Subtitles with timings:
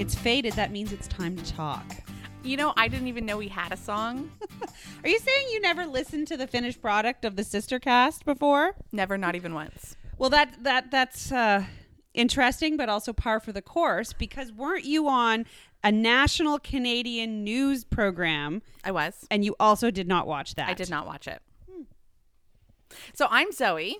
[0.00, 0.54] It's faded.
[0.54, 1.84] That means it's time to talk.
[2.42, 4.30] You know, I didn't even know we had a song.
[5.04, 8.74] Are you saying you never listened to the finished product of the sister cast before?
[8.92, 9.96] Never, not even once.
[10.16, 11.64] Well, that that that's uh,
[12.14, 15.44] interesting, but also par for the course because weren't you on
[15.84, 19.26] a national Canadian news program I was.
[19.30, 20.70] and you also did not watch that?
[20.70, 21.42] I did not watch it.
[23.12, 23.98] So I'm Zoe,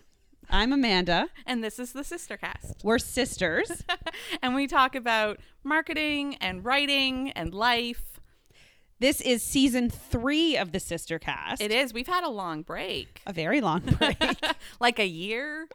[0.52, 1.28] I'm Amanda.
[1.46, 2.82] and this is the Sister Cast.
[2.82, 3.84] We're sisters.
[4.42, 8.20] and we talk about marketing and writing and life.
[8.98, 11.62] this is season three of the sister cast.
[11.62, 11.94] It is.
[11.94, 14.18] We've had a long break, a very long break,
[14.80, 15.68] like a year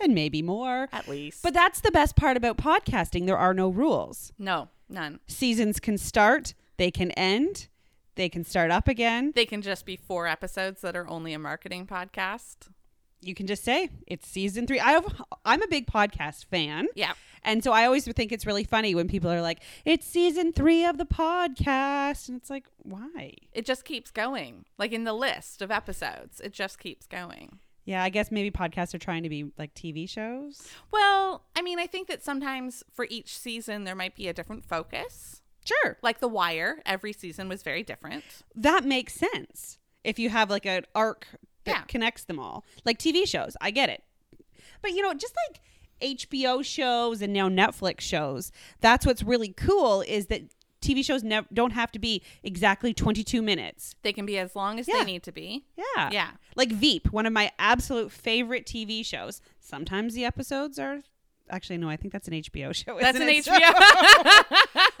[0.00, 0.88] and maybe more.
[0.92, 1.42] at least.
[1.42, 3.26] But that's the best part about podcasting.
[3.26, 4.32] There are no rules.
[4.38, 5.18] no, none.
[5.26, 7.68] Seasons can start, they can end,
[8.14, 9.32] they can start up again.
[9.34, 12.68] They can just be four episodes that are only a marketing podcast.
[13.22, 14.80] You can just say it's season three.
[14.80, 16.86] I have, I'm a big podcast fan.
[16.94, 17.12] Yeah.
[17.42, 20.84] And so I always think it's really funny when people are like, it's season three
[20.84, 22.28] of the podcast.
[22.28, 23.34] And it's like, why?
[23.52, 24.64] It just keeps going.
[24.78, 27.58] Like in the list of episodes, it just keeps going.
[27.84, 30.68] Yeah, I guess maybe podcasts are trying to be like TV shows.
[30.90, 34.66] Well, I mean, I think that sometimes for each season there might be a different
[34.66, 35.40] focus.
[35.64, 35.98] Sure.
[36.02, 38.24] Like The Wire, every season was very different.
[38.54, 39.78] That makes sense.
[40.04, 41.26] If you have like an arc
[41.64, 41.82] that Yeah.
[41.82, 44.02] connects them all, like TV shows, I get it.
[44.82, 45.60] But you know, just like
[46.00, 50.42] HBO shows and now Netflix shows, that's what's really cool is that
[50.80, 53.94] TV shows nev- don't have to be exactly 22 minutes.
[54.02, 55.00] They can be as long as Yeah.
[55.00, 55.66] they need to be.
[55.76, 56.08] Yeah.
[56.10, 56.30] Yeah.
[56.56, 59.42] Like Veep, one of my absolute favorite TV shows.
[59.60, 61.00] Sometimes the episodes are
[61.50, 62.98] actually no, I think that's an HBO show.
[62.98, 63.44] That's an it?
[63.44, 63.74] HBO.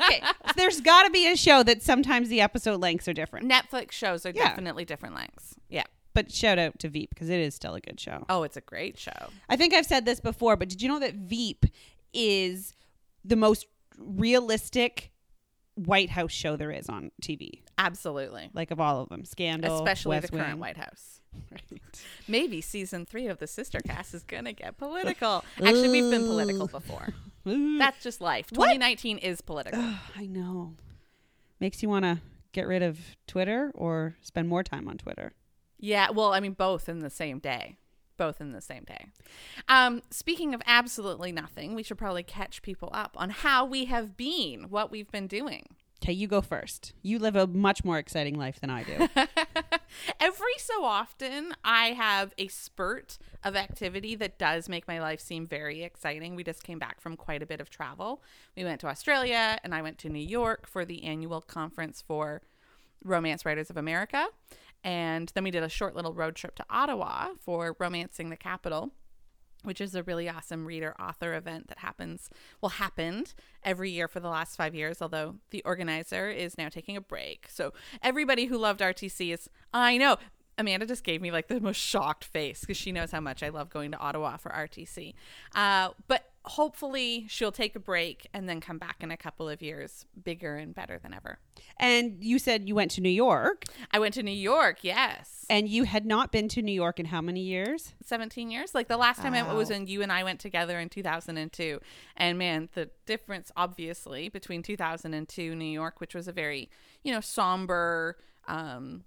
[0.02, 0.22] okay.
[0.56, 3.48] There's got to be a show that sometimes the episode lengths are different.
[3.50, 4.48] Netflix shows are Yeah.
[4.50, 5.54] definitely different lengths.
[5.70, 5.84] Yeah.
[6.12, 8.24] But shout out to Veep because it is still a good show.
[8.28, 9.28] Oh, it's a great show.
[9.48, 11.66] I think I've said this before, but did you know that Veep
[12.12, 12.74] is
[13.24, 13.66] the most
[13.98, 15.12] realistic
[15.76, 17.62] White House show there is on TV?
[17.78, 18.50] Absolutely.
[18.52, 21.16] Like of all of them, Scandal, Especially West the current White House.
[21.52, 22.02] Right.
[22.26, 25.44] Maybe season three of the Sister Cast is going to get political.
[25.64, 27.10] Actually, we've been political before.
[27.44, 28.46] That's just life.
[28.50, 28.66] What?
[28.66, 29.80] 2019 is political.
[30.16, 30.74] I know.
[31.60, 32.18] Makes you want to
[32.52, 32.98] get rid of
[33.28, 35.32] Twitter or spend more time on Twitter.
[35.80, 37.76] Yeah, well, I mean, both in the same day.
[38.16, 39.06] Both in the same day.
[39.66, 44.14] Um, speaking of absolutely nothing, we should probably catch people up on how we have
[44.14, 45.74] been, what we've been doing.
[46.02, 46.94] Okay, you go first.
[47.02, 49.08] You live a much more exciting life than I do.
[50.20, 55.46] Every so often, I have a spurt of activity that does make my life seem
[55.46, 56.36] very exciting.
[56.36, 58.22] We just came back from quite a bit of travel.
[58.56, 62.42] We went to Australia and I went to New York for the annual conference for
[63.04, 64.26] Romance Writers of America.
[64.82, 68.92] And then we did a short little road trip to Ottawa for Romancing the Capital
[69.62, 72.30] which is a really awesome reader author event that happens
[72.60, 76.96] well happened every year for the last five years although the organizer is now taking
[76.96, 77.46] a break.
[77.48, 80.16] So everybody who loved rtc is i know
[80.58, 83.48] amanda just gave me like the most shocked face because she knows how much i
[83.48, 85.14] love going to ottawa for rtc
[85.54, 89.60] uh, but hopefully she'll take a break and then come back in a couple of
[89.60, 91.38] years bigger and better than ever.
[91.76, 93.64] And you said you went to New York.
[93.90, 95.44] I went to new york yes.
[95.50, 97.94] And you had not been to New York in how many years?
[98.04, 98.74] 17 years.
[98.74, 101.80] Like the last time it was when you and i went together in 2002
[102.16, 106.70] and man the difference obviously between 2002 new york which was a very
[107.02, 108.16] you know somber
[108.48, 109.04] um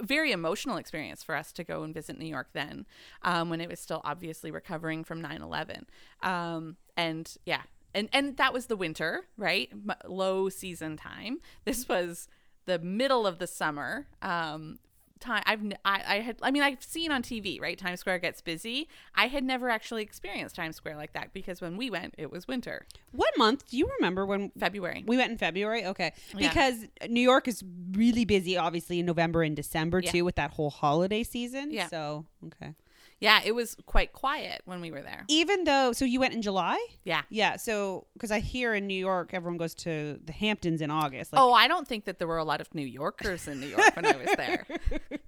[0.00, 2.86] very emotional experience for us to go and visit New York then,
[3.22, 5.86] um, when it was still obviously recovering from 9 11.
[6.22, 7.62] Um, and yeah,
[7.94, 9.68] and, and that was the winter, right?
[9.72, 11.40] M- low season time.
[11.64, 12.28] This was
[12.66, 14.06] the middle of the summer.
[14.22, 14.78] Um,
[15.20, 18.40] time I've I, I had I mean I've seen on TV right Times Square gets
[18.40, 22.30] busy I had never actually experienced Times Square like that because when we went it
[22.32, 25.84] was winter What month do you remember when February we went in February?
[25.86, 26.12] Okay.
[26.36, 26.48] Yeah.
[26.48, 30.10] Because New York is really busy, obviously, in November and December, Yeah.
[30.10, 31.70] too, with that whole holiday season.
[31.70, 31.88] Yeah.
[31.88, 32.74] So, okay.
[33.20, 36.42] Yeah it was quite quiet when we were there Even though, so you went in
[36.42, 36.78] July?
[37.04, 37.56] yeah Yeah.
[37.56, 41.32] So, because I hear in New York, everyone goes to the Hamptons in August.
[41.32, 43.68] Like, oh, I don't think that there were a lot of New Yorkers in New
[43.68, 44.66] York when I was there.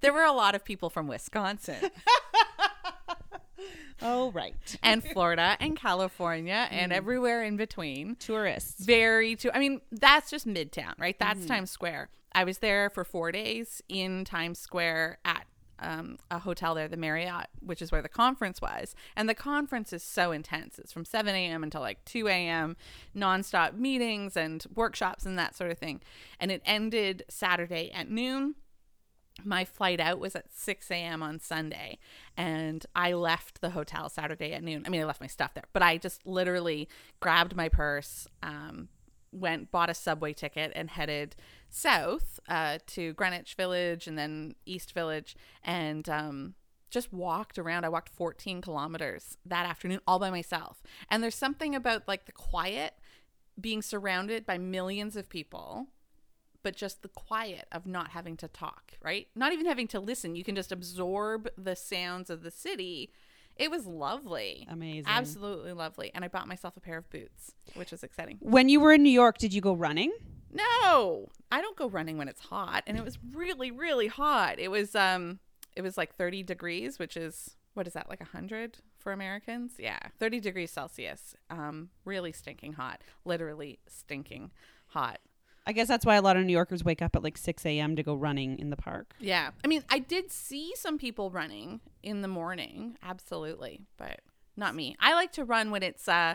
[0.00, 1.76] There were a lot of people from Wisconsin
[4.02, 4.76] oh, right.
[4.82, 6.94] and Florida and California and mm.
[6.94, 8.17] everywhere in between.
[8.17, 8.84] Tourists.
[8.84, 9.50] Very too.
[9.55, 11.17] I mean, that's just Midtown, right?
[11.19, 11.49] That's mm.
[11.49, 12.11] Times Square.
[12.34, 15.42] I was there for four days in Times Square at
[15.82, 18.94] um, a hotel there, the Marriott, which is where the conference was.
[19.17, 20.79] And the conference is so intense.
[20.79, 21.62] It's from 7 a.m.
[21.62, 22.76] until like 2 a.m.,
[23.14, 26.00] nonstop meetings and workshops and that sort of thing.
[26.40, 28.55] And it ended Saturday at noon.
[29.44, 31.23] My flight out was at 6 a.m.
[31.23, 31.99] on Sunday,
[32.37, 34.84] and I left the hotel Saturday at noon.
[34.87, 36.87] I mean, I left my stuff there, but I just literally
[37.19, 38.88] grabbed my purse, um,
[39.32, 41.34] went bought a subway ticket and headed
[41.70, 45.34] south uh, to Greenwich Village and then East Village
[45.64, 46.55] and um,
[46.90, 47.84] just walked around.
[47.84, 50.82] I walked 14 kilometers that afternoon all by myself.
[51.11, 52.94] And there's something about like the quiet
[53.61, 55.88] being surrounded by millions of people
[56.62, 59.29] but just the quiet of not having to talk, right?
[59.34, 60.37] Not even having to listen.
[60.37, 63.12] You can just absorb the sounds of the city.
[63.56, 64.66] It was lovely.
[64.70, 65.04] Amazing.
[65.06, 66.10] Absolutely lovely.
[66.14, 68.38] And I bought myself a pair of boots, which was exciting.
[68.40, 70.12] When you were in New York, did you go running?
[70.52, 72.82] No, I don't go running when it's hot.
[72.87, 74.58] And it was really, really hot.
[74.58, 75.38] It was, um,
[75.75, 79.72] it was like 30 degrees, which is, what is that, like 100 for Americans?
[79.78, 81.34] Yeah, 30 degrees Celsius.
[81.48, 83.00] Um, really stinking hot.
[83.25, 84.50] Literally stinking
[84.88, 85.20] hot.
[85.67, 87.97] I guess that's why a lot of New Yorkers wake up at like 6 a.m.
[87.97, 89.14] to go running in the park.
[89.20, 89.50] Yeah.
[89.64, 94.20] I mean, I did see some people running in the morning, absolutely, but
[94.56, 94.97] not me.
[95.00, 96.35] I like to run when it's uh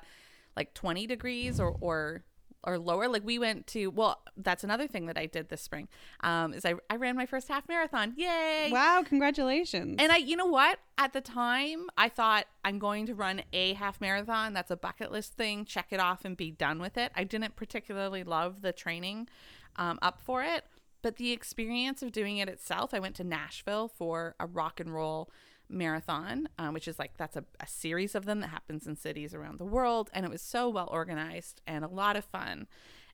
[0.55, 2.23] like 20 degrees or or
[2.63, 3.07] or lower.
[3.07, 5.87] Like we went to well, that's another thing that I did this spring.
[6.21, 8.13] Um is I I ran my first half marathon.
[8.17, 8.69] Yay.
[8.71, 9.95] Wow, congratulations.
[9.99, 10.79] And I, you know what?
[10.97, 14.53] At the time, I thought I'm going to run a half marathon.
[14.53, 15.65] That's a bucket list thing.
[15.65, 17.11] Check it off and be done with it.
[17.15, 19.29] I didn't particularly love the training
[19.75, 20.65] um, up for it,
[21.01, 22.93] but the experience of doing it itself.
[22.93, 25.29] I went to Nashville for a rock and roll
[25.69, 29.33] marathon, um, which is like that's a, a series of them that happens in cities
[29.33, 32.67] around the world, and it was so well organized and a lot of fun.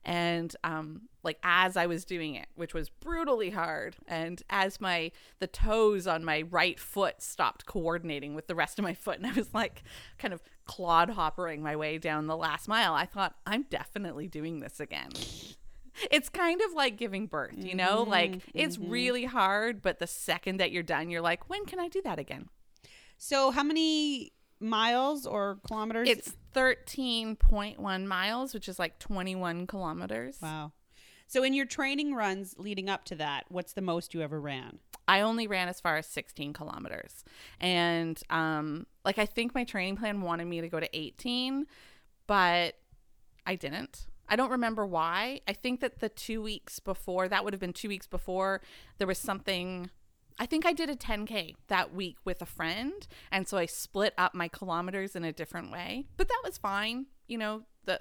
[0.04, 5.10] And um like as i was doing it which was brutally hard and as my
[5.40, 9.26] the toes on my right foot stopped coordinating with the rest of my foot and
[9.26, 9.82] i was like
[10.18, 14.60] kind of clod hoppering my way down the last mile i thought i'm definitely doing
[14.60, 15.08] this again
[16.10, 20.58] it's kind of like giving birth you know like it's really hard but the second
[20.58, 22.48] that you're done you're like when can i do that again
[23.16, 26.08] so, how many miles or kilometers?
[26.08, 30.72] it's 13.1 miles which is like 21 kilometers wow.
[31.26, 34.78] So, in your training runs leading up to that, what's the most you ever ran?
[35.08, 37.24] I only ran as far as 16 kilometers.
[37.60, 41.66] And um like I think my training plan wanted me to go to 18,
[42.26, 42.74] but
[43.46, 44.06] I didn't.
[44.28, 45.40] I don't remember why.
[45.46, 48.60] I think that the 2 weeks before, that would have been 2 weeks before,
[48.98, 49.90] there was something
[50.38, 54.14] I think I did a 10k that week with a friend, and so I split
[54.18, 56.06] up my kilometers in a different way.
[56.16, 57.06] But that was fine.
[57.28, 58.00] You know, the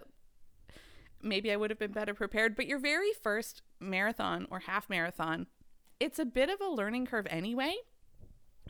[1.22, 5.48] maybe I would have been better prepared, but your very first marathon or half marathon,
[6.00, 7.76] it's a bit of a learning curve anyway.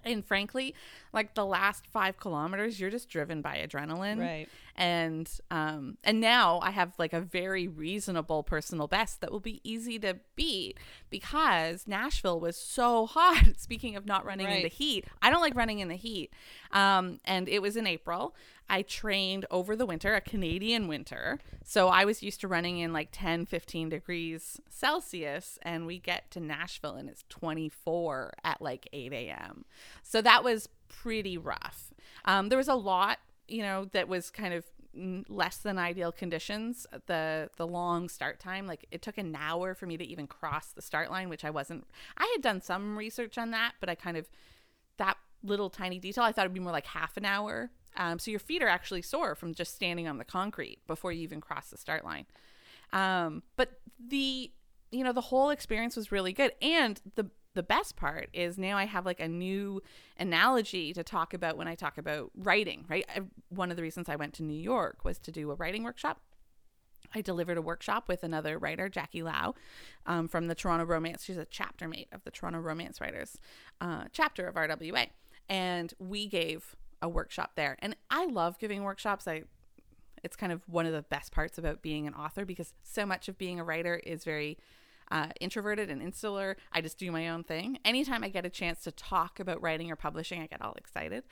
[0.06, 0.76] And frankly,
[1.12, 4.20] like the last five kilometers, you're just driven by adrenaline.
[4.20, 4.48] Right.
[4.76, 9.62] And um and now I have like a very reasonable personal best that will be
[9.64, 10.80] easy to beat
[11.10, 13.54] because Nashville was so hot.
[13.58, 16.32] Speaking of not running in the heat, I don't like running in the heat.
[16.72, 18.36] Um and it was in April.
[18.70, 21.40] I trained over the winter, a Canadian winter.
[21.64, 26.32] So I was used to running in like 10, 15 degrees Celsius, and we get
[26.32, 29.66] to Nashville and it's 24 at like 8 a.m.
[30.02, 31.94] So that was pretty rough.
[32.26, 34.66] Um, there was a lot, you know, that was kind of
[35.28, 36.86] less than ideal conditions.
[37.08, 40.68] The the long start time, like it took an hour for me to even cross
[40.68, 41.88] the start line, which I wasn't.
[42.18, 44.30] I had done some research on that, but I kind of
[44.98, 46.24] that little tiny detail.
[46.24, 47.72] I thought it'd be more like half an hour.
[47.96, 51.22] Um, so your feet are actually sore from just standing on the concrete before you
[51.22, 52.26] even cross the start line.
[52.92, 54.52] Um, but the
[54.92, 58.78] you know the whole experience was really good, and the the best part is now
[58.78, 59.82] I have like a new
[60.18, 62.86] analogy to talk about when I talk about writing.
[62.88, 65.56] Right, I, one of the reasons I went to New York was to do a
[65.56, 66.22] writing workshop.
[67.16, 69.54] I delivered a workshop with another writer, Jackie Lau,
[70.06, 71.24] um, from the Toronto Romance.
[71.24, 73.38] She's a chapter mate of the Toronto Romance Writers
[73.82, 75.08] uh, chapter of RWA,
[75.50, 77.76] and we gave a workshop there.
[77.80, 79.28] And I love giving workshops.
[79.28, 79.44] I
[80.24, 83.28] it's kind of one of the best parts about being an author because so much
[83.28, 84.58] of being a writer is very
[85.12, 86.56] uh, introverted and insular.
[86.72, 87.78] I just do my own thing.
[87.84, 91.24] Anytime I get a chance to talk about writing or publishing, I get all excited.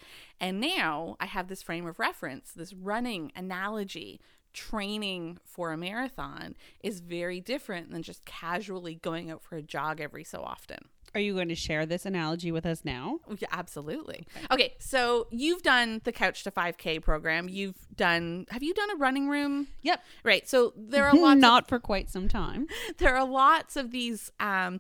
[0.41, 4.19] And now I have this frame of reference, this running analogy.
[4.53, 10.01] Training for a marathon is very different than just casually going out for a jog
[10.01, 10.89] every so often.
[11.13, 13.19] Are you going to share this analogy with us now?
[13.37, 14.25] Yeah, absolutely.
[14.49, 17.49] Okay, so you've done the Couch to 5K program.
[17.49, 18.45] You've done.
[18.49, 19.67] Have you done a running room?
[19.81, 20.01] Yep.
[20.23, 20.47] Right.
[20.47, 21.39] So there are lots.
[21.41, 22.67] Not for quite some time.
[22.97, 24.79] There are lots of these um,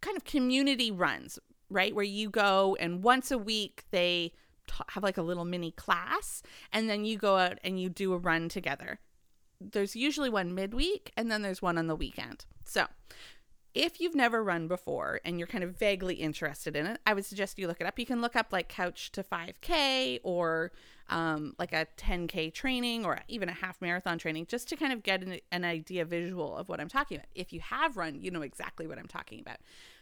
[0.00, 4.32] kind of community runs, right, where you go and once a week they
[4.68, 6.42] t- have like a little mini class,
[6.72, 9.00] and then you go out and you do a run together.
[9.60, 12.44] There's usually one midweek, and then there's one on the weekend.
[12.64, 12.86] So
[13.74, 17.24] if you've never run before and you're kind of vaguely interested in it, I would
[17.24, 17.98] suggest you look it up.
[17.98, 20.72] You can look up like Couch to 5K or
[21.08, 25.02] um, like a 10K training or even a half marathon training, just to kind of
[25.02, 27.28] get an, an idea visual of what I'm talking about.
[27.34, 29.58] If you have run, you know exactly what I'm talking about.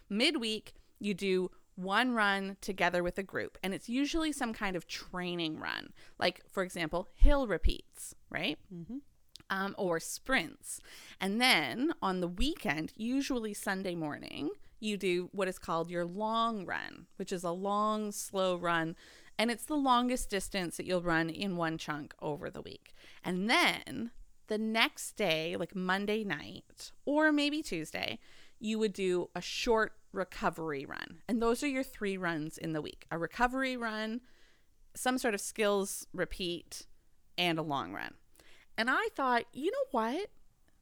[0.08, 4.86] Midweek, you do one run together with a group, and it's usually some kind of
[4.86, 8.58] training run, like, for example, hill repeats, right?
[8.74, 8.98] Mm-hmm.
[9.48, 10.80] Um, or sprints.
[11.20, 14.50] And then on the weekend, usually Sunday morning,
[14.80, 18.96] you do what is called your long run, which is a long, slow run.
[19.38, 22.94] And it's the longest distance that you'll run in one chunk over the week.
[23.22, 24.10] And then
[24.48, 28.18] the next day, like Monday night or maybe Tuesday,
[28.58, 31.18] you would do a short recovery run.
[31.28, 34.20] And those are your three runs in the week a recovery run,
[34.94, 36.86] some sort of skills repeat,
[37.36, 38.14] and a long run.
[38.78, 40.28] And I thought, you know what?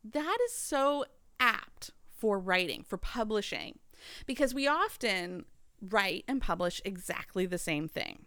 [0.04, 1.04] That is so
[1.40, 3.78] apt for writing, for publishing,
[4.26, 5.44] because we often
[5.80, 8.26] write and publish exactly the same thing,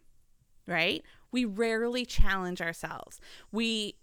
[0.66, 1.04] right?
[1.32, 3.20] We rarely challenge ourselves.
[3.52, 3.96] We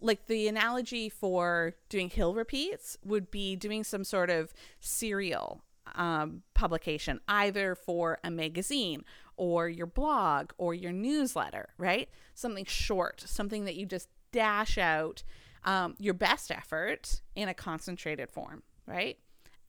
[0.00, 5.62] like the analogy for doing hill repeats would be doing some sort of serial
[5.94, 9.04] um, publication, either for a magazine
[9.36, 12.08] or your blog or your newsletter, right?
[12.34, 15.22] Something short, something that you just dash out
[15.64, 19.18] um, your best effort in a concentrated form, right?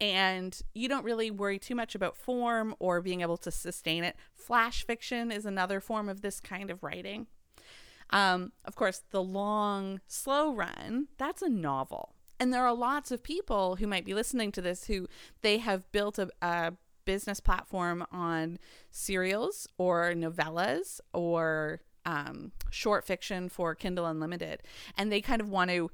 [0.01, 4.17] And you don't really worry too much about form or being able to sustain it.
[4.35, 7.27] Flash fiction is another form of this kind of writing.
[8.09, 12.13] Um, of course, the long, slow run, that's a novel.
[12.41, 15.07] And there are lots of people who might be listening to this who
[15.41, 16.73] they have built a, a
[17.05, 18.59] business platform on
[18.91, 24.63] serials or novellas or um, short fiction for Kindle Unlimited.
[24.97, 25.91] And they kind of want to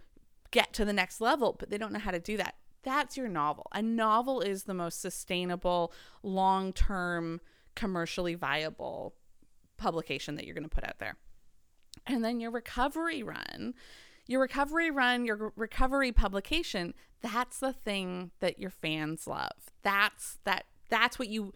[0.52, 2.56] get to the next level, but they don't know how to do that.
[2.84, 3.68] That's your novel.
[3.72, 5.92] A novel is the most sustainable,
[6.22, 7.42] long term,
[7.76, 9.16] commercially viable
[9.78, 11.16] publication that you're going to put out there.
[12.06, 13.74] And then your recovery run,
[14.28, 19.72] your recovery run, your recovery publication, that's the thing that your fans love.
[19.82, 21.54] That's that that's what you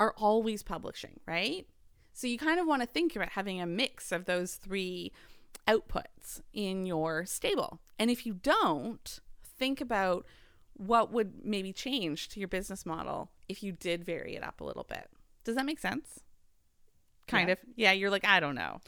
[0.00, 1.66] are always publishing, right?
[2.12, 5.12] So you kind of want to think about having a mix of those three
[5.66, 7.80] outputs in your stable.
[7.98, 9.20] And if you don't,
[9.58, 10.26] think about
[10.74, 14.64] what would maybe change to your business model if you did vary it up a
[14.64, 15.08] little bit.
[15.44, 16.20] Does that make sense?
[17.26, 17.52] Kind Yeah.
[17.52, 17.58] of.
[17.76, 18.80] Yeah, you're like, I don't know.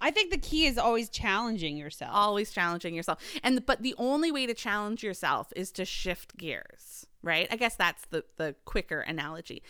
[0.00, 2.10] I think the key is always challenging yourself.
[2.12, 7.06] always challenging yourself and but the only way to challenge yourself is to shift gears
[7.22, 9.62] right i guess that's the the quicker analogy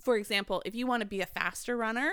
[0.00, 2.10] for example if you want to be a faster runner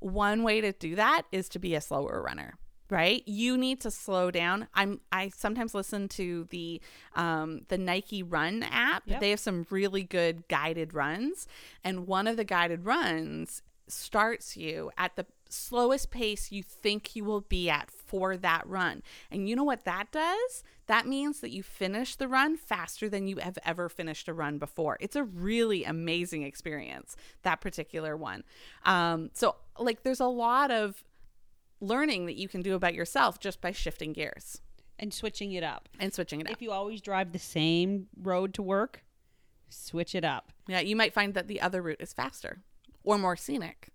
[0.00, 2.54] one way to do that is to be a slower runner
[2.90, 3.22] right?
[3.26, 4.68] You need to slow down.
[4.74, 6.80] I'm i sometimes listen to the
[7.14, 9.02] um the nike run app.
[9.06, 9.20] Yep.
[9.20, 11.46] they have some really good guided runs
[11.84, 17.24] and one of the guided runs starts you at the slowest pace you think you
[17.24, 19.02] will be at for that run.
[19.30, 20.62] And you know what that does?
[20.86, 24.58] That means that you finish the run faster than you have ever finished a run
[24.58, 24.96] before.
[25.00, 28.44] It's a really amazing experience, that particular one.
[28.84, 31.04] Um, so, like, there's a lot of
[31.80, 34.60] learning that you can do about yourself just by shifting gears
[34.98, 35.88] and switching it up.
[36.00, 36.52] and switching it up.
[36.52, 39.04] If you always drive the same road to work,
[39.68, 40.52] switch it up.
[40.66, 42.62] Yeah, you might find that the other route is faster
[43.04, 43.90] or more scenic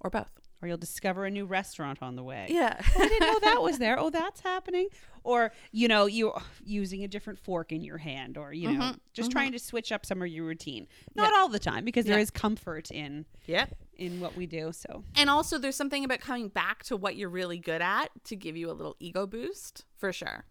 [0.00, 0.39] or both.
[0.62, 2.46] Or you'll discover a new restaurant on the way.
[2.50, 2.76] Yeah.
[2.78, 3.98] I didn't know that was there.
[3.98, 4.88] Oh, that's happening.
[5.24, 6.32] Or, you know, you
[6.64, 10.04] using a different fork in your hand or, you know, just trying to switch up
[10.04, 10.86] some of your routine.
[11.14, 11.40] Not Mm-hmm, Yeah.
[11.40, 13.66] all the time because there is comfort in yeah.
[13.96, 14.72] in what we do.
[14.72, 18.36] So, And also, there's something about coming back to what you're really good at to
[18.36, 20.44] give you a little ego boost for sure.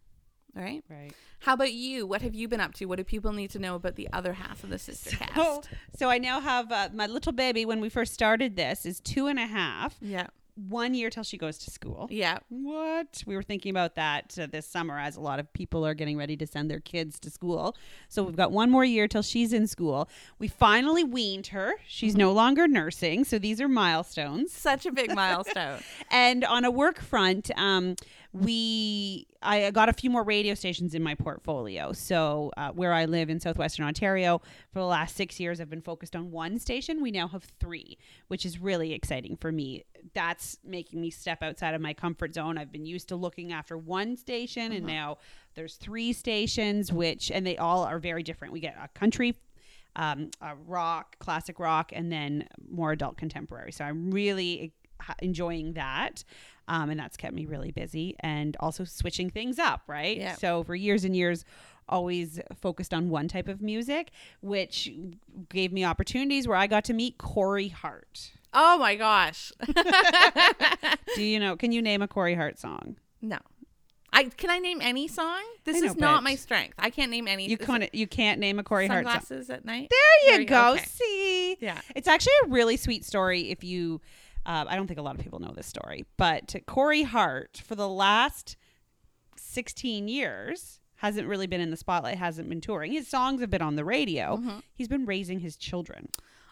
[0.56, 0.84] All right.
[0.90, 1.12] right.
[1.40, 2.06] How about you?
[2.06, 2.86] What have you been up to?
[2.86, 5.32] What do people need to know about the other half of the sister cast?
[5.38, 5.62] Oh,
[5.96, 9.28] so I now have uh, my little baby when we first started this is two
[9.28, 10.28] and a half, yeah.
[10.56, 12.08] one year till she goes to school.
[12.12, 12.40] Yeah.
[12.50, 13.24] What?
[13.26, 16.18] We were thinking about that uh, this summer as a lot of people are getting
[16.18, 17.78] ready to send their kids to school.
[18.10, 20.10] So we've got one more year till she's in school.
[20.40, 21.76] We finally weaned her.
[21.88, 23.24] She's no longer nursing.
[23.24, 24.52] So these are milestones.
[24.52, 25.80] Such a big milestone.
[26.12, 27.96] And on a work front, um,
[28.32, 31.94] we I got a few more radio stations in my portfolio.
[31.94, 35.82] So uh, where I live in southwestern Ontario, for the last six years, I've been
[35.82, 37.02] focused on one station.
[37.02, 39.86] We now have three, which is really exciting for me.
[40.14, 42.58] That's making me step outside of my comfort zone.
[42.58, 45.18] I've been used to looking after one station, and now
[45.56, 48.54] there's three stations, which and they all are very different.
[48.54, 49.36] We get a country
[49.96, 53.72] um, uh, rock, classic rock, and then more adult contemporary.
[53.72, 54.74] So I'm really
[55.22, 56.24] enjoying that.
[56.68, 60.16] Um, and that's kept me really busy and also switching things up, right?
[60.18, 60.36] Yeah.
[60.36, 61.44] So for years and years,
[61.88, 64.88] always focused on one type of music, which
[65.50, 68.32] gave me opportunities where I got to meet Corey Hart.
[68.54, 69.52] Oh my gosh.
[71.16, 71.56] Do you know?
[71.56, 72.98] Can you name a Corey Hart song?
[73.22, 73.38] no.
[74.12, 75.40] I can I name any song?
[75.66, 76.74] This know, is not my strength.
[76.80, 77.48] I can't name any.
[77.48, 77.94] You can't.
[77.94, 79.14] You can't name a Corey Hart song.
[79.14, 79.92] sunglasses at night.
[79.92, 80.74] There you There go.
[80.74, 80.84] okay.
[80.86, 81.80] See, Yeah.
[81.96, 83.52] it's actually a really sweet story.
[83.52, 84.02] If you,
[84.50, 87.76] uh, I don't think a lot of people know this story, but Corey Hart for
[87.76, 88.58] the last
[89.38, 92.18] sixteen years hasn't really been in the spotlight.
[92.18, 92.92] Hasn't been touring.
[92.92, 94.38] His songs have been on the radio.
[94.38, 94.60] Mm-hmm.
[94.74, 96.10] He's been raising his children.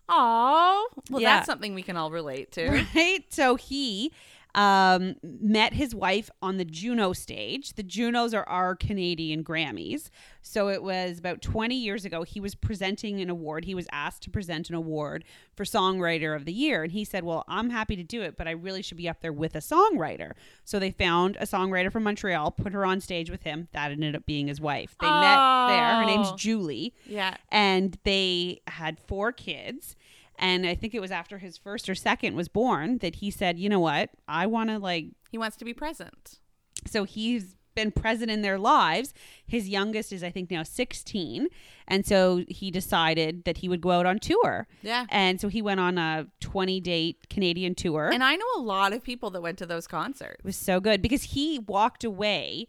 [0.09, 1.35] Oh, well, Yeah.
[1.37, 2.85] that's something we can all relate to.
[2.95, 3.25] right?
[3.29, 4.13] So he
[4.57, 7.73] um, met his wife on the Juno stage.
[7.73, 10.09] The Junos are our Canadian Grammys.
[10.41, 12.23] So it was about 20 years ago.
[12.23, 13.65] He was presenting an award.
[13.65, 15.23] He was asked to present an award
[15.55, 16.83] for Songwriter of the Year.
[16.83, 19.21] And he said, Well, I'm happy to do it, but I really should be up
[19.21, 20.31] there with a songwriter.
[20.65, 23.67] So they found a songwriter from Montreal, put her on stage with him.
[23.73, 24.95] That ended up being his wife.
[24.99, 25.95] They met there.
[25.97, 26.35] Her name's Oh.
[26.35, 27.35] Julie Yeah.
[27.51, 29.95] and they had four kids
[30.37, 33.57] and i think it was after his first or second was born that he said
[33.59, 36.39] you know what i want to like He wants to be present.
[36.85, 39.13] so he's been present in their lives
[39.45, 41.47] his youngest is i think now 16
[41.87, 45.05] and so he decided that he would go out on tour Yeah.
[45.09, 48.93] and so he went on a 20 date canadian tour And I know a lot
[48.93, 50.39] of people that went to those concerts.
[50.39, 52.67] it was so good because he walked away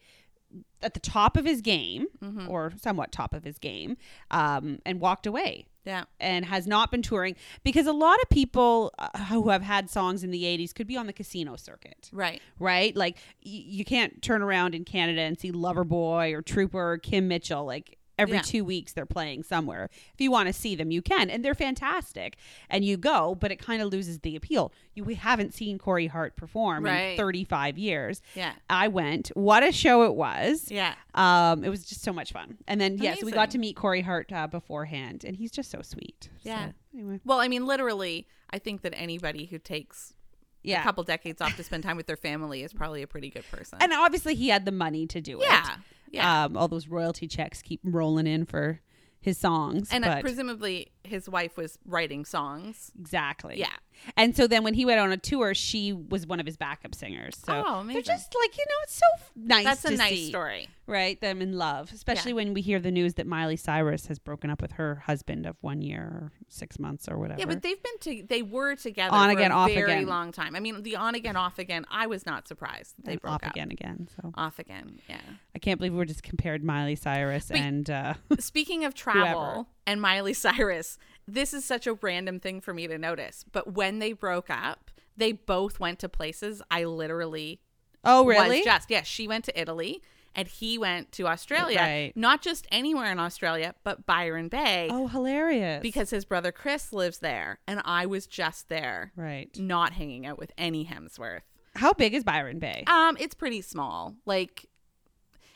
[0.82, 2.50] at the top of his game Mm-hmm.
[2.50, 3.96] or somewhat top of his game
[4.30, 6.04] um, and walked away Yeah.
[6.20, 10.22] and has not been touring because a lot of people uh, who have had songs
[10.22, 12.40] in the 80s could be on the casino circuit Right.
[12.60, 16.98] right like y- you can't turn around in canada and see loverboy or trooper or
[16.98, 18.42] kim mitchell like every Yeah.
[18.42, 21.54] two weeks they're playing somewhere if you want to see them you can and they're
[21.54, 22.36] fantastic
[22.68, 26.08] and you go but it kind of loses the appeal you we haven't seen corey
[26.08, 28.52] hart perform in 35 years Yeah.
[28.68, 30.94] i went what a show it was Yeah.
[31.14, 32.58] um, it was just so much fun.
[32.66, 35.80] And then, yes, we got to meet Corey Hart uh, beforehand, and he's just so
[35.82, 36.28] sweet.
[36.42, 36.66] Yeah.
[36.68, 40.14] So, anyway, Well, I mean, literally, I think that anybody who takes
[40.62, 40.80] yeah.
[40.80, 43.44] a couple decades off to spend time with their family is probably a pretty good
[43.50, 43.78] person.
[43.80, 45.46] and obviously, he had the money to do it.
[45.48, 45.76] yeah.
[46.10, 46.44] Yeah.
[46.44, 48.80] Um, all those royalty checks keep rolling in for
[49.20, 49.90] his songs.
[49.92, 52.92] and uh, presumably his wife was writing songs.
[52.98, 53.58] exactly.
[53.58, 53.68] Yeah.
[54.16, 56.94] And so then when he went on a tour, she was one of his backup
[56.94, 57.36] singers.
[57.44, 59.64] So Oh, they're just like you know, it's so nice.
[59.64, 60.68] That's a nice see, story.
[60.86, 61.20] right?
[61.20, 64.62] Them in love, especially when we hear the news that Miley Cyrus has broken up
[64.62, 67.40] with her husband of one year or six months or whatever.
[67.40, 70.06] Yeah, but they've been to they were together On for again, a off very again.
[70.06, 70.54] long time.
[70.54, 71.84] I mean, the on again, off again.
[71.90, 73.50] I was not surprised they And broke off up.
[73.50, 74.08] again, again.
[74.22, 75.18] So Off again, yeah.
[75.56, 79.66] I can't believe we're just compared Miley Cyrus But- and uh, Speaking of travel.
[79.88, 83.44] And Miley Cyrus, this is such a random thing for me to notice.
[83.50, 87.60] But when they broke up, they both went to places I literally
[88.04, 88.58] oh really?
[88.58, 88.90] was just.
[88.90, 90.02] Yeah, she went to Italy
[90.34, 91.78] and he went to Australia.
[91.80, 92.12] Right.
[92.14, 95.82] Not just anywhere in Australia, but Byron Bay oh, hilarious!
[95.82, 97.58] because his brother Chris lives there.
[97.66, 101.40] And I was just there, right, not hanging out with any Hemsworth.
[101.74, 102.84] how big is Byron Bay?
[102.86, 104.14] Um, it's pretty small.
[104.26, 104.66] Like,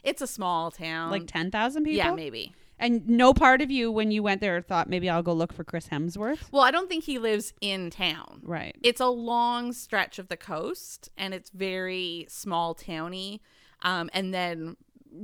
[0.02, 1.10] it's a small town.
[1.10, 1.98] like ten thousand people.
[1.98, 2.54] yeah, maybe.
[2.82, 5.62] And no part of you, when you went there, thought maybe I'll go look for
[5.62, 6.50] Chris Hemsworth.
[6.50, 8.40] Well, I don't think he lives in town.
[8.42, 8.76] Right.
[8.82, 13.40] It's a long stretch of the coast, and it's very small towny,
[13.82, 14.76] um, and then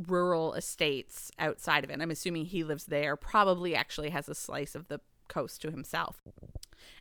[0.07, 2.01] rural estates outside of it.
[2.01, 3.17] I'm assuming he lives there.
[3.17, 6.23] Probably actually has a slice of the coast to himself.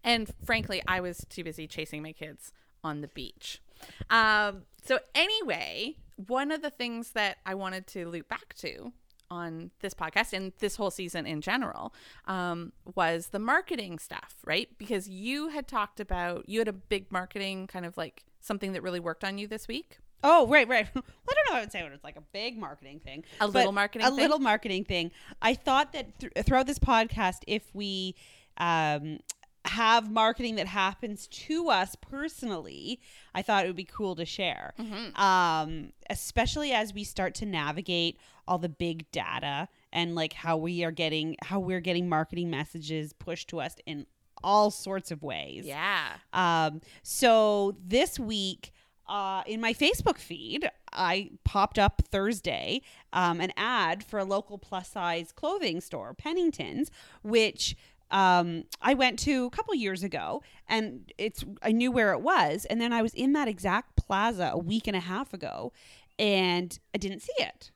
[0.04, 2.52] And frankly, I was too busy chasing my kids
[2.84, 3.62] on the beach.
[4.10, 8.92] Um, so anyway, one of the things that I wanted to loop back to
[9.30, 11.94] on this podcast and this whole season in general
[12.26, 14.70] um, was the marketing stuff, right?
[14.78, 18.82] Because you had talked about you had a big marketing kind of like something that
[18.82, 19.98] really worked on you this week.
[20.24, 20.88] Oh, right, right.
[20.96, 21.58] Well, I don't know.
[21.58, 24.14] I would say it was like a big marketing thing, A little marketing thing.
[24.14, 24.22] a thing?
[24.24, 25.12] little marketing thing.
[25.42, 28.16] I thought that th- throughout this podcast, if we
[28.58, 29.20] um,
[29.68, 33.00] have marketing that happens to us personally,
[33.34, 35.20] I thought it would be cool to share, Mm-hmm.
[35.22, 40.84] um, especially as we start to navigate all the big data and like how we
[40.84, 44.06] are getting how we're getting marketing messages pushed to us in
[44.44, 45.66] all sorts of ways.
[45.66, 46.06] Yeah.
[46.32, 48.72] Um, so this week,
[49.10, 52.82] uh, in my Facebook feed, I popped up Thursday
[53.14, 56.92] um, an ad for a local plus size clothing store, Pennington's,
[57.24, 57.76] which
[58.12, 62.66] um, I went to a couple years ago, and it's I knew where it was,
[62.66, 65.74] and then I was in that exact plaza a week and a half ago,
[66.18, 67.72] and I didn't see it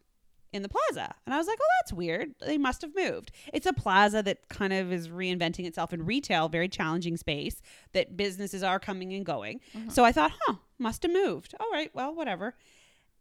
[0.54, 1.15] in the plaza.
[1.26, 2.36] And I was like, oh, that's weird.
[2.46, 3.32] They must have moved.
[3.54, 7.62] It's a plaza that kind of is reinventing itself in retail, very challenging space
[7.94, 9.62] that businesses are coming and going.
[9.89, 11.56] So I thought, huh, must have moved.
[11.60, 12.56] All right, well, whatever.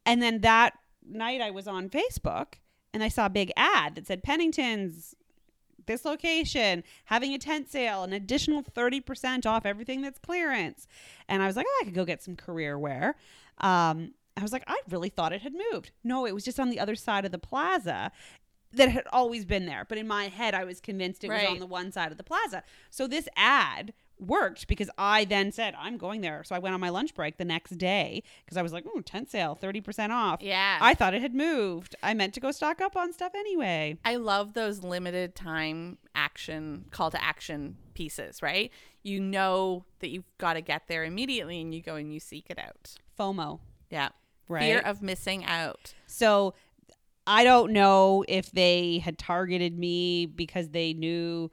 [0.05, 0.75] And then that
[1.09, 2.55] night I was on Facebook
[2.93, 5.15] and I saw a big ad that said Pennington's
[5.91, 10.87] this location, having a tent sale, an additional 30% off everything that's clearance.
[11.29, 13.17] And I was like, oh, I could go get some career wear.
[13.59, 15.91] Um, I was like, I really thought it had moved.
[16.05, 18.13] No, it was just on the other side of the plaza
[18.73, 19.85] that had always been there.
[19.89, 22.25] But in my head, I was convinced it was on the one side of the
[22.25, 22.63] plaza.
[22.91, 26.43] So this ad worked because I then said, I'm going there.
[26.45, 29.01] So I went on my lunch break the next day because I was like, oh,
[29.01, 30.43] tent sale, 30% off.
[30.43, 30.79] Yeah.
[30.81, 31.97] I thought it had moved.
[32.03, 33.99] I meant to go stock up on stuff anyway.
[34.05, 38.71] I love those limited time action call to action pieces, right?
[39.03, 42.51] You know that you've got to get there immediately and you go and you seek
[42.51, 42.95] it out.
[43.19, 43.61] FOMO.
[43.91, 44.11] Yeah.
[44.49, 44.63] Right.
[44.63, 45.95] Fear of missing out.
[46.07, 46.55] So
[47.27, 51.51] I don't know if they had targeted me because they knew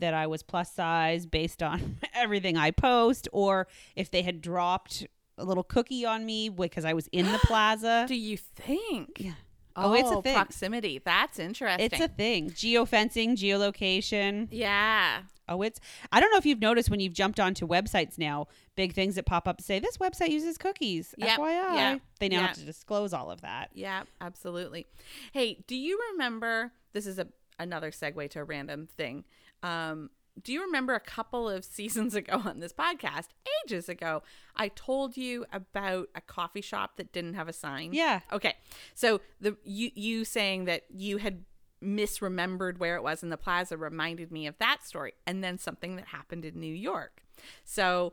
[0.00, 5.06] that I was plus size based on everything I post, or if they had dropped
[5.38, 8.04] a little cookie on me because I was in the plaza.
[8.08, 9.16] Do you think?
[9.18, 9.32] Yeah.
[9.76, 10.34] Oh, Oh, it's a thing.
[10.34, 11.00] proximity.
[11.02, 11.86] That's interesting.
[11.86, 12.50] It's a thing.
[12.50, 14.48] Geofencing, geolocation.
[14.50, 15.22] yeah.
[15.48, 15.80] Oh, it's.
[16.12, 19.26] I don't know if you've noticed when you've jumped onto websites now, big things that
[19.26, 21.12] pop up say this website uses cookies.
[21.18, 22.46] Yep, FYI, yeah, they now yeah.
[22.48, 23.70] have to disclose all of that.
[23.74, 24.86] Yeah, absolutely.
[25.32, 26.70] Hey, do you remember?
[26.92, 27.26] This is a
[27.60, 29.24] another segue to a random thing.
[29.62, 30.10] Um,
[30.42, 33.28] do you remember a couple of seasons ago on this podcast,
[33.64, 34.22] ages ago,
[34.56, 37.92] I told you about a coffee shop that didn't have a sign?
[37.92, 38.20] Yeah.
[38.32, 38.54] Okay.
[38.94, 41.44] So the you you saying that you had
[41.82, 45.96] misremembered where it was in the plaza reminded me of that story and then something
[45.96, 47.22] that happened in New York.
[47.64, 48.12] So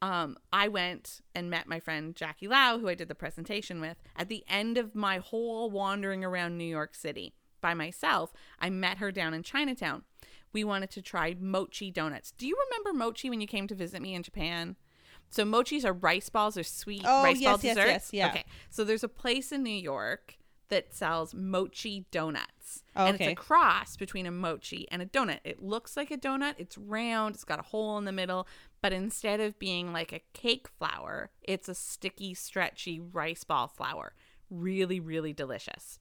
[0.00, 3.96] um, I went and met my friend Jackie Lau, who I did the presentation with.
[4.16, 8.98] At the end of my whole wandering around New York City by myself, I met
[8.98, 10.02] her down in Chinatown.
[10.52, 12.32] We wanted to try mochi donuts.
[12.32, 14.76] Do you remember mochi when you came to visit me in Japan?
[15.30, 17.88] So mochis are rice balls or sweet Oh, rice ball yes, yes, desserts.
[17.92, 18.28] yes, yeah.
[18.28, 18.44] Okay.
[18.68, 20.36] So there's a place in New York
[20.68, 22.82] that sells mochi donuts.
[22.94, 25.40] Oh, And it's a cross between a mochi and a donut.
[25.44, 26.54] It looks like a donut.
[26.58, 27.34] It's round.
[27.34, 28.46] It's got a hole in the middle.
[28.82, 34.14] But instead of being like a cake flour, it's a sticky, stretchy rice ball flour.
[34.50, 35.98] Really, really delicious.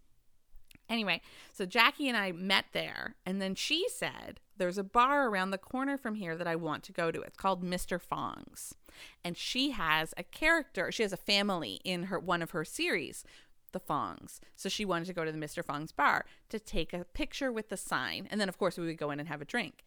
[0.91, 1.21] Anyway,
[1.54, 5.58] so Jackie and I met there, and then she said, There's a bar around the
[5.58, 7.21] corner from here that I want to go to.
[7.21, 7.99] It's called Mr.
[7.99, 8.75] Fong's.
[9.23, 13.23] And she has a character, she has a family in her one of her series,
[13.71, 14.41] the Fongs.
[14.58, 15.63] So she wanted to go to the Mr.
[15.63, 18.27] Fong's bar to take a picture with the sign.
[18.30, 19.86] And then, of course, we would go in and have a drink.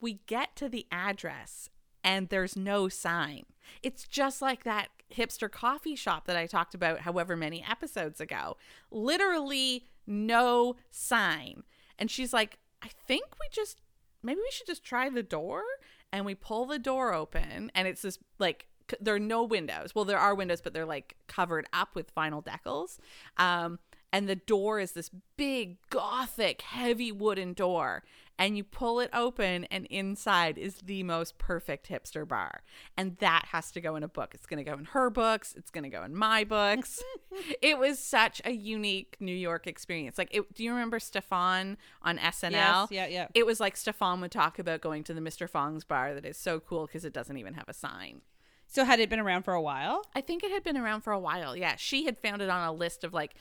[0.00, 1.68] We get to the address
[2.08, 3.44] and there's no sign.
[3.82, 8.56] It's just like that hipster coffee shop that I talked about however many episodes ago.
[8.90, 11.64] Literally no sign.
[11.98, 13.82] And she's like, I think we just
[14.22, 15.62] maybe we should just try the door
[16.10, 18.68] and we pull the door open and it's this like
[19.00, 19.94] there are no windows.
[19.94, 22.96] Well, there are windows, but they're like covered up with vinyl decals.
[23.36, 23.80] Um,
[24.14, 28.02] and the door is this big, gothic, heavy wooden door.
[28.38, 32.62] And you pull it open, and inside is the most perfect hipster bar.
[32.96, 34.34] And that has to go in a book.
[34.34, 37.02] It's going to go in her books, it's going to go in my books.
[37.62, 40.18] it was such a unique New York experience.
[40.18, 42.52] Like, it, do you remember Stefon on SNL?
[42.52, 43.28] Yes, yeah, yeah.
[43.34, 45.50] It was like Stefon would talk about going to the Mr.
[45.50, 48.22] Fong's bar that is so cool because it doesn't even have a sign.
[48.68, 50.04] So had it been around for a while?
[50.14, 51.56] I think it had been around for a while.
[51.56, 53.34] Yeah, she had found it on a list of like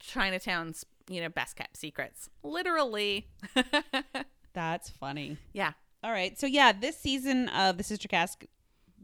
[0.00, 2.28] Chinatown's, you know, best kept secrets.
[2.42, 3.28] Literally.
[4.54, 5.38] That's funny.
[5.52, 5.72] yeah.
[6.04, 6.38] All right.
[6.38, 8.44] So yeah, this season of the Sister Cast,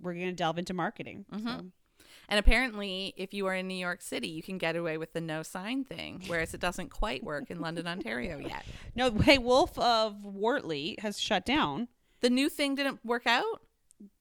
[0.03, 1.25] we're gonna delve into marketing.
[1.33, 1.47] Mm-hmm.
[1.47, 1.65] So.
[2.31, 5.21] And apparently, if you are in New York City, you can get away with the
[5.21, 8.65] no sign thing, whereas it doesn't quite work in London, Ontario yet.
[8.95, 11.89] No, hey, Wolf of Wortley has shut down
[12.21, 13.63] The new thing didn't work out.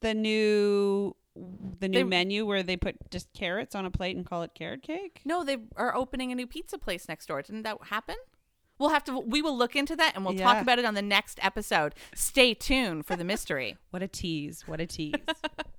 [0.02, 1.16] the new
[1.80, 4.52] the new They- menu where they put just carrots on a plate and call it
[4.56, 5.22] carrot cake.
[5.26, 7.42] No, they are opening a new pizza place next door.
[7.42, 8.16] Didn't that happen?
[8.80, 9.20] We'll have to.
[9.20, 11.96] We will look into that and we'll talk about it on the next episode.
[12.16, 13.78] Stay tuned for the mystery.
[13.90, 14.63] What a tease!
[14.68, 15.13] What a tease!